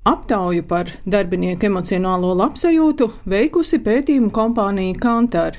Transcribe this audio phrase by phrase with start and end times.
[0.00, 5.58] Aptauju par darbinieku emocionālo labsajūtu veikusi pētījumu kompānija Kantar.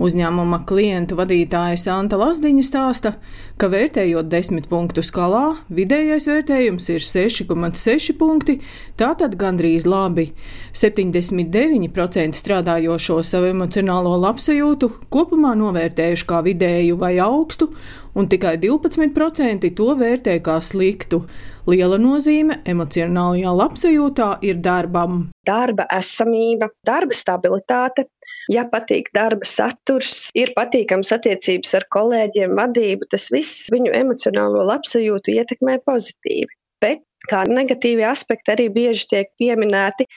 [0.00, 3.12] Uzņēmuma klientu vadītāja Santa Lazdiņa stāsta,
[3.60, 8.56] ka vērtējot desmit punktu skalā, vidējais vērtējums ir 6,6 punkti,
[8.96, 10.30] tātad gandrīz labi.
[10.72, 17.68] 79% strādājošo savu emocionālo labsajūtu kopumā novērtējuši kā vidēju vai augstu,
[18.14, 21.22] un tikai 12% to vērtē kā sliktu.
[21.70, 25.20] Liela nozīme emocionālajā labsajūtā ir darbam.
[25.46, 28.06] Darba esamība, darba stabilitāte,
[28.50, 35.38] ja patīk darba saturs, ir patīkams attiecības ar kolēģiem, vadību, tas viss viņu emocionālo labsajūtu
[35.38, 36.50] ietekmē pozitīvi.
[36.82, 40.08] Bet kā negatīvi aspekti arī bieži tiek pieminēti,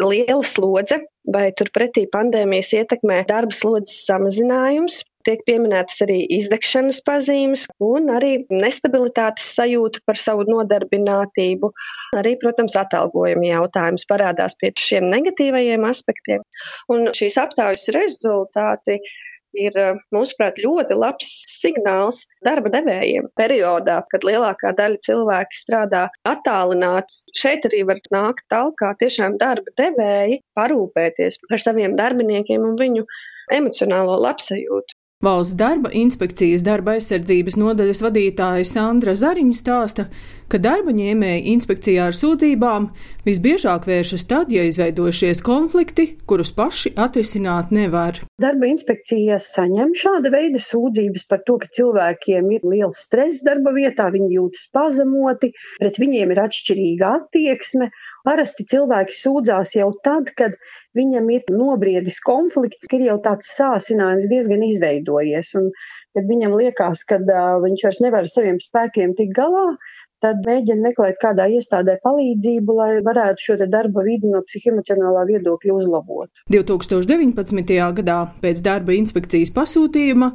[0.00, 1.02] liela slodze
[1.34, 9.50] vai turpretī pandēmijas ietekmē darba slodzes samazinājums, tiek pieminētas arī izdegšanas pazīmes un arī nestabilitātes
[9.58, 11.70] sajūta par savu nodarbinātību.
[12.20, 16.44] Arī, protams, atalgojuma jautājums parādās pie šiem negatīvajiem aspektiem.
[16.92, 19.00] Un šīs aptaujas rezultāti
[19.58, 19.76] ir,
[20.14, 27.22] mūsuprāt, ļoti labs signāls darba devējiem periodā, kad lielākā daļa cilvēki strādā attālināti.
[27.38, 33.06] Šeit arī var nākt talkā tiešām darba devēji parūpēties par saviem darbiniekiem un viņu
[33.54, 34.98] emocionālo labsajūtu.
[35.24, 40.04] Valsts darba inspekcijas darba aizsardzības nodaļas vadītāja Sandra Zariņa stāsta,
[40.52, 42.90] ka darba ņēmēji inspekcijā ar sūdzībām
[43.24, 48.20] visbiežāk vēršas tad, ja izveidojušies konflikti, kurus paši atrisināt nevar.
[48.42, 54.10] Darba inspekcija saņem šāda veida sūdzības par to, ka cilvēkiem ir liels stress darba vietā,
[54.12, 57.88] viņi jūtas pazemoti, pret viņiem ir atšķirīga attieksme
[58.24, 60.56] Parasti cilvēki sūdzās jau tad, kad
[60.96, 65.52] viņam ir nobriedis konflikts, ka ir jau tāds sāsinājums diezgan izveidojies.
[65.60, 65.68] Un,
[66.16, 69.66] kad viņam liekas, ka uh, viņš vairs nevar ar saviem spēkiem tikt galā,
[70.24, 76.30] tad mēģina meklēt kādā iestādē palīdzību, lai varētu šo darba vidi no psihoemocionālā viedokļa uzlabot.
[76.52, 77.74] 2019.
[78.00, 80.30] gadā pēc darba inspekcijas pasūtījuma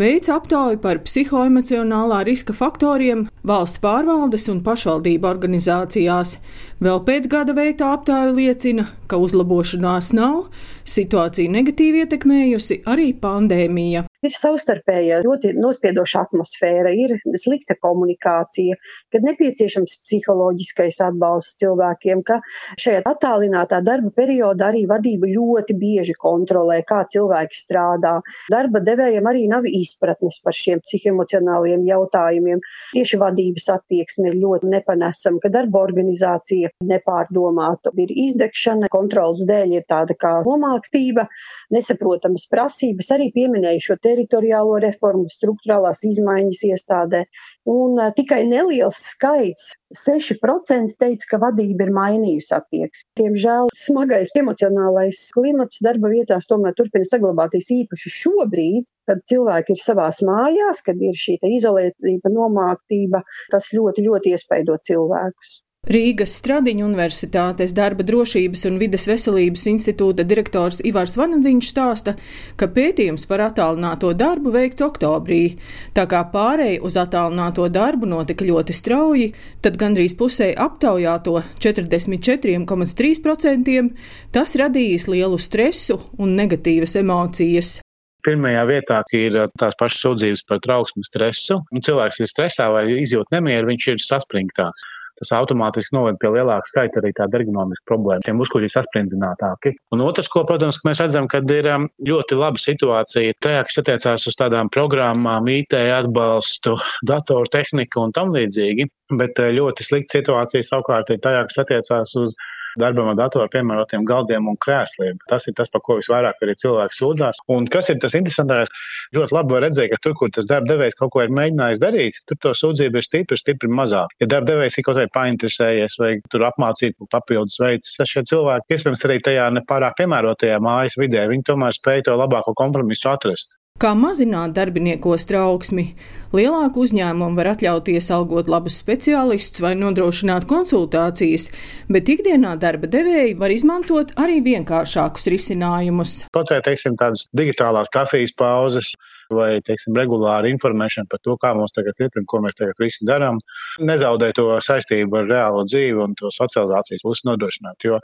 [0.00, 6.38] veica aptauju par psihoemocionālā riska faktoriem valsts pārvaldes un pašvaldību organizācijās.
[6.84, 10.48] Vēl pēc gada veiktā aptauja liecina, ka uzlabošanās nav,
[10.88, 14.08] situāciju negatīvi ietekmējusi arī pandēmija.
[14.24, 18.78] Ir savstarpēja ļoti nospiedoša atmosfēra, ir slikta komunikācija,
[19.12, 22.38] kad nepieciešams psiholoģiskais atbalsts cilvēkiem, ka
[22.80, 28.14] šajā attālinātā darba periodā arī vadība ļoti bieži kontrolē, kā cilvēki strādā.
[28.54, 32.64] Darba devējiem arī nav izpratnes par šiem psihoemocionāliem jautājumiem.
[32.96, 39.86] Tieši vadības attieksme ir ļoti nepanesama, ka darba organizācija nepārdomāta ir izdegšana, kontrolas dēļ ir
[39.90, 41.28] tāda kā nomāktība,
[41.76, 47.24] nesaprotamas prasības, arī pieminēju šo te teritoriālo reformu, struktūrālās izmaiņas iestādē.
[47.70, 53.06] Un tikai neliels skaits, 6% teica, ka vadība ir mainījusi attieksmi.
[53.20, 60.22] Diemžēl smagais emocionālais klimats darba vietās tomēr turpina saglabāties īpaši šobrīd, kad cilvēki ir savās
[60.26, 63.22] mājās, kad ir šī izolētība, nomāktība,
[63.52, 65.60] tas ļoti, ļoti iespaido cilvēkus.
[65.84, 72.16] Rīgas Stradiņu universitātes darba drošības un vides veselības institūta direktors Ivars Vanadziņš stāsta,
[72.56, 75.58] ka pētījums par attālināto darbu veikts oktobrī.
[75.92, 83.92] Tā kā pārēja uz attālināto darbu notika ļoti strauji, tad gandrīz pusē aptaujāto 44,3%
[84.32, 87.84] tas radījis lielu stresu un negatīvas emocijas.
[88.24, 91.60] Pirmajā vietā ir tās pašas sūdzības par trauksmu stresu.
[91.68, 94.80] Nu, cilvēks ir stresā vai izjūt nemieru, viņš ir saspringtāks
[95.20, 98.24] tas automātiski noved pie lielāka skaita arī tāda ergonomiska problēma.
[98.26, 99.74] Tiem muskuļi ir sasprindzinātāki.
[99.94, 104.26] Un otrs, ko, protams, mēs redzam, kad ir um, ļoti laba situācija tajā, kas attiecās
[104.30, 108.88] uz tādām programmām, IT atbalstu, datoru tehniku un tam līdzīgi,
[109.20, 112.34] bet uh, ļoti slikta situācija savukārt ir tajā, kas attiecās uz
[112.80, 115.18] darbam ar datoru piemērotiem galdiem un krēsliem.
[115.30, 117.42] Tas ir tas, par ko visvairāk arī cilvēks sūdzās.
[117.54, 118.72] Un kas ir tas interesantākais?
[119.14, 122.40] Ļoti labi redzēt, ka tur, kur tas darba devējs kaut ko ir mēģinājis darīt, tur
[122.42, 124.14] to sūdzību ir stipri, stipri mazāk.
[124.22, 128.74] Ja darba devējs ir kaut kā painteresējies vai tur apmācīt papildus veidus, tad šie cilvēki,
[128.76, 133.54] iespējams, arī tajā nepārāk piemērotajā mājas vidē, viņi tomēr spēj to labāko kompromisu atrast.
[133.82, 135.82] Kā mazināt darbiniekos trauksmi?
[136.30, 141.48] Lielāku uzņēmumu var atļauties algot labus speciālistus vai nodrošināt konsultācijas,
[141.90, 146.12] bet ikdienā darba devēji var izmantot arī vienkāršākus risinājumus.
[146.38, 148.92] Kaut vai, teiksim, tādas digitālās kafijas pauzes,
[149.32, 153.06] vai, teiksim, regulāra informēšana par to, kā mums tagad iet un ko mēs tagad visi
[153.08, 153.40] darām,
[153.80, 157.86] nezaudē to saistību ar reālo dzīvi un to socializācijas pusi nodrošināt.
[157.86, 158.00] Jo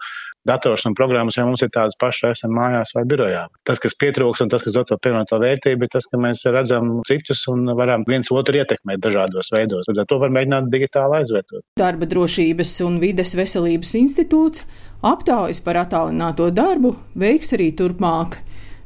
[0.49, 3.47] dators un programmas jau mums ir tādas pašas, esam mājās vai birojā.
[3.69, 7.01] Tas, kas pietrūks un tas, kas dod to pievienoto vērtību, ir tas, ka mēs redzam
[7.09, 9.91] citus un varam viens otru ietekmēt dažādos veidos.
[9.91, 11.65] Tad to var mēģināt digitāli aizvietot.
[11.81, 14.65] Darba drošības un vides veselības institūts
[15.07, 18.41] aptaujas par attālināto darbu veiks arī turpmāk.